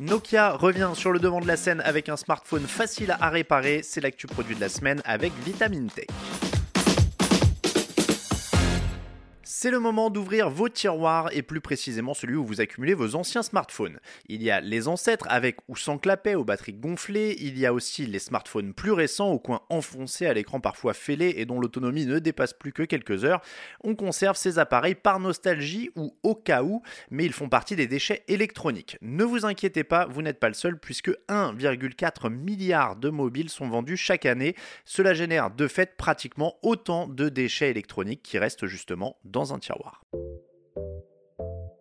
[0.00, 3.82] Nokia revient sur le devant de la scène avec un smartphone facile à réparer.
[3.82, 6.06] C'est l'actu produit de la semaine avec Vitamine Tech.
[9.62, 13.42] C'est le moment d'ouvrir vos tiroirs et plus précisément celui où vous accumulez vos anciens
[13.42, 14.00] smartphones.
[14.26, 17.74] Il y a les ancêtres avec ou sans clapet aux batteries gonflées, il y a
[17.74, 22.06] aussi les smartphones plus récents au coin enfoncé à l'écran parfois fêlé et dont l'autonomie
[22.06, 23.42] ne dépasse plus que quelques heures.
[23.84, 27.86] On conserve ces appareils par nostalgie ou au cas où, mais ils font partie des
[27.86, 28.96] déchets électroniques.
[29.02, 33.68] Ne vous inquiétez pas, vous n'êtes pas le seul puisque 1,4 milliard de mobiles sont
[33.68, 34.56] vendus chaque année.
[34.86, 40.02] Cela génère de fait pratiquement autant de déchets électroniques qui restent justement dans tiroir.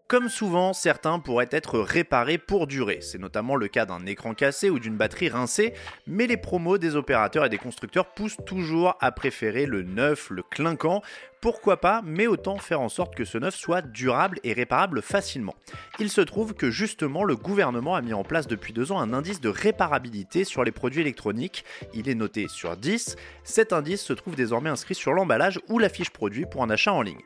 [0.09, 2.97] Comme souvent, certains pourraient être réparés pour durer.
[2.99, 5.75] C'est notamment le cas d'un écran cassé ou d'une batterie rincée,
[6.07, 10.41] mais les promos des opérateurs et des constructeurs poussent toujours à préférer le neuf, le
[10.41, 11.03] clinquant,
[11.41, 15.55] pourquoi pas, mais autant faire en sorte que ce neuf soit durable et réparable facilement.
[15.99, 19.13] Il se trouve que justement le gouvernement a mis en place depuis deux ans un
[19.13, 21.63] indice de réparabilité sur les produits électroniques.
[21.93, 23.15] Il est noté sur 10.
[23.43, 26.93] Cet indice se trouve désormais inscrit sur l'emballage ou la fiche produit pour un achat
[26.93, 27.21] en ligne.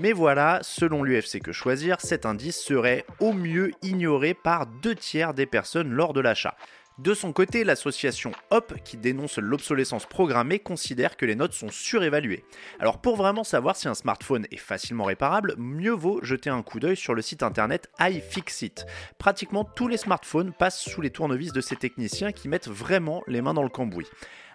[0.00, 5.34] Mais voilà, selon l'UFC Que Choisir, cet indice serait au mieux ignoré par deux tiers
[5.34, 6.56] des personnes lors de l'achat.
[6.98, 12.44] De son côté, l'association HOP, qui dénonce l'obsolescence programmée, considère que les notes sont surévaluées.
[12.78, 16.78] Alors pour vraiment savoir si un smartphone est facilement réparable, mieux vaut jeter un coup
[16.78, 18.86] d'œil sur le site internet iFixit.
[19.18, 23.42] Pratiquement tous les smartphones passent sous les tournevis de ces techniciens qui mettent vraiment les
[23.42, 24.06] mains dans le cambouis.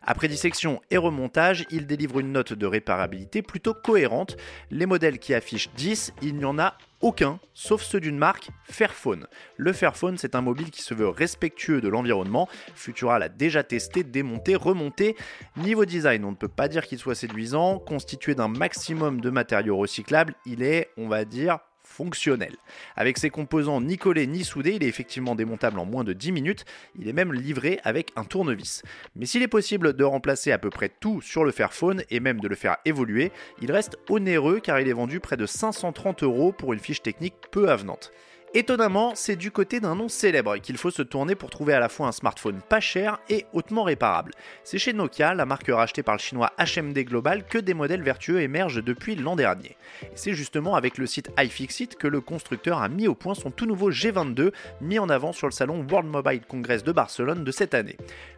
[0.04, 4.38] Après dissection et remontage, il délivre une note de réparabilité plutôt cohérente.
[4.72, 9.28] Les modèles qui affichent 10, il n'y en a aucun, sauf ceux d'une marque Fairphone.
[9.56, 12.50] Le Fairphone, c'est un mobile qui se veut respectueux de l'environnement.
[12.76, 15.16] Futura l'a déjà testé, démonté, remonté.
[15.58, 17.80] Niveau design, on ne peut pas dire qu'il soit séduisant.
[17.80, 22.56] Constitué d'un maximum de matériaux recyclables, il est, on va dire, fonctionnel.
[22.96, 26.32] Avec ses composants ni collés ni soudés, il est effectivement démontable en moins de 10
[26.32, 26.66] minutes,
[26.98, 28.84] il est même livré avec un tournevis.
[29.16, 32.40] Mais s'il est possible de remplacer à peu près tout sur le Fairphone et même
[32.40, 33.32] de le faire évoluer,
[33.62, 37.36] il reste onéreux car il est vendu près de 530 euros pour une fiche technique
[37.52, 38.12] peu avenante.
[38.56, 41.88] Étonnamment, c'est du côté d'un nom célèbre qu'il faut se tourner pour trouver à la
[41.88, 44.32] fois un smartphone pas cher et hautement réparable.
[44.64, 48.42] C'est chez Nokia, la marque rachetée par le chinois HMD Global, que des modèles vertueux
[48.42, 49.78] émergent depuis l'an dernier.
[50.16, 53.68] c'est justement avec le site iFixit que le constructeur a mis au point son tout
[53.68, 54.52] nouveau G22,
[54.82, 57.98] mis en avant sur le salon World Mobile Congress de Barcelone de cette année.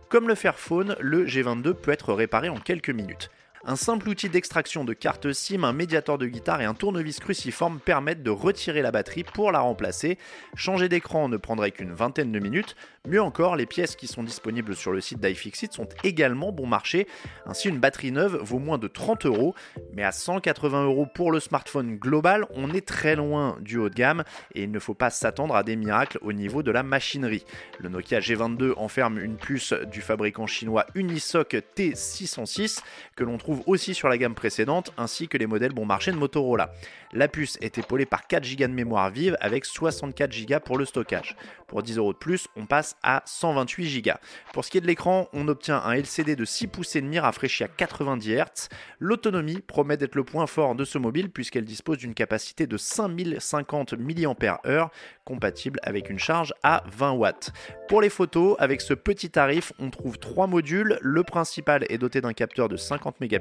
[0.10, 3.30] Comme le Fairphone, le G22 peut être réparé en quelques minutes.
[3.64, 7.80] Un simple outil d'extraction de carte SIM, un médiator de guitare et un tournevis cruciforme
[7.80, 10.18] permettent de retirer la batterie pour la remplacer.
[10.56, 12.76] Changer d'écran ne prendrait qu'une vingtaine de minutes.
[13.08, 17.08] Mieux encore, les pièces qui sont disponibles sur le site d'iFixit sont également bon marché.
[17.46, 19.54] Ainsi, une batterie neuve vaut moins de 30 euros,
[19.94, 23.96] mais à 180 euros pour le smartphone global, on est très loin du haut de
[23.96, 24.24] gamme
[24.56, 27.46] et il ne faut pas s'attendre à des miracles au niveau de la machinerie.
[27.78, 32.80] Le Nokia G22 enferme une puce du fabricant chinois Unisoc T606
[33.16, 36.18] que l'on trouve aussi sur la gamme précédente, ainsi que les modèles bon marché de
[36.18, 36.74] Motorola.
[37.14, 40.86] La puce est épaulée par 4 Go de mémoire vive avec 64 Go pour le
[40.86, 41.36] stockage.
[41.68, 44.12] Pour 10 euros de plus, on passe à 128 Go.
[44.54, 47.20] Pour ce qui est de l'écran, on obtient un LCD de 6 pouces et demi
[47.20, 48.70] rafraîchi à 90 Hz.
[49.00, 53.94] L'autonomie promet d'être le point fort de ce mobile puisqu'elle dispose d'une capacité de 5050
[53.94, 54.92] mAh
[55.26, 57.52] compatible avec une charge à 20 watts.
[57.88, 60.98] Pour les photos, avec ce petit tarif, on trouve trois modules.
[61.02, 63.41] Le principal est doté d'un capteur de 50 mégapixels.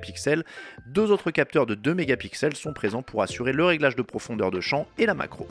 [0.87, 4.61] Deux autres capteurs de 2 mégapixels sont présents pour assurer le réglage de profondeur de
[4.61, 5.47] champ et la macro.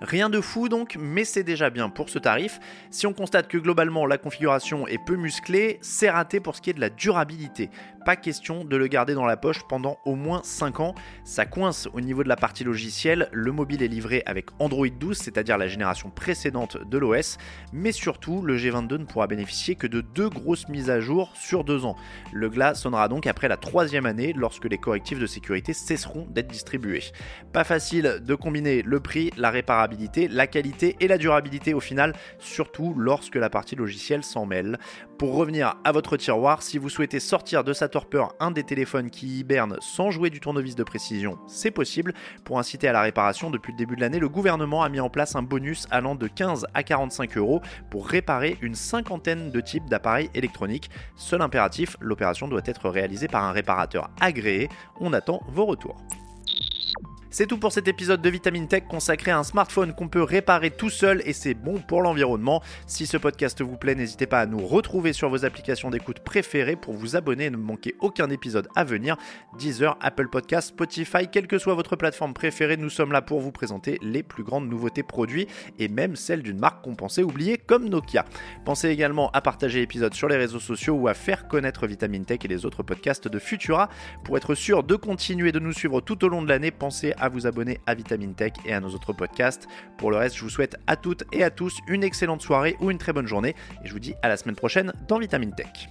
[0.00, 2.58] Rien de fou donc, mais c'est déjà bien pour ce tarif.
[2.90, 6.70] Si on constate que globalement la configuration est peu musclée, c'est raté pour ce qui
[6.70, 7.68] est de la durabilité.
[8.06, 10.94] Pas question de le garder dans la poche pendant au moins 5 ans.
[11.24, 13.28] Ça coince au niveau de la partie logicielle.
[13.30, 17.36] Le mobile est livré avec Android 12, c'est-à-dire la génération précédente de l'OS.
[17.74, 21.62] Mais surtout, le G22 ne pourra bénéficier que de deux grosses mises à jour sur
[21.62, 21.96] 2 ans.
[22.32, 26.48] Le glas sonnera donc après la troisième année lorsque les correctifs de sécurité cesseront d'être
[26.48, 27.02] distribués.
[27.52, 29.50] Pas facile de combiner le prix, la
[30.30, 34.78] la qualité et la durabilité au final, surtout lorsque la partie logicielle s'en mêle.
[35.18, 39.10] Pour revenir à votre tiroir, si vous souhaitez sortir de sa torpeur un des téléphones
[39.10, 42.14] qui hibernent sans jouer du tournevis de précision, c'est possible.
[42.44, 45.10] Pour inciter à la réparation, depuis le début de l'année, le gouvernement a mis en
[45.10, 47.60] place un bonus allant de 15 à 45 euros
[47.90, 50.90] pour réparer une cinquantaine de types d'appareils électroniques.
[51.16, 54.68] Seul impératif, l'opération doit être réalisée par un réparateur agréé.
[55.00, 55.96] On attend vos retours.
[57.32, 60.72] C'est tout pour cet épisode de Vitamine Tech consacré à un smartphone qu'on peut réparer
[60.72, 62.60] tout seul et c'est bon pour l'environnement.
[62.88, 66.74] Si ce podcast vous plaît, n'hésitez pas à nous retrouver sur vos applications d'écoute préférées
[66.74, 69.16] pour vous abonner et ne manquer aucun épisode à venir.
[69.56, 73.52] Deezer, Apple Podcast, Spotify, quelle que soit votre plateforme préférée, nous sommes là pour vous
[73.52, 75.46] présenter les plus grandes nouveautés produits
[75.78, 78.24] et même celles d'une marque qu'on pensait oublier comme Nokia.
[78.64, 82.40] Pensez également à partager l'épisode sur les réseaux sociaux ou à faire connaître Vitamine Tech
[82.42, 83.88] et les autres podcasts de Futura.
[84.24, 87.28] Pour être sûr de continuer de nous suivre tout au long de l'année, pensez à
[87.28, 89.68] vous abonner à Vitamine Tech et à nos autres podcasts.
[89.98, 92.90] Pour le reste, je vous souhaite à toutes et à tous une excellente soirée ou
[92.90, 95.88] une très bonne journée et je vous dis à la semaine prochaine dans Vitamine Tech.